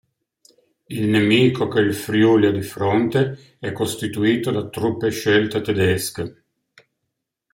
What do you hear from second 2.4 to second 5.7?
ha di fronte è costituito da truppe scelte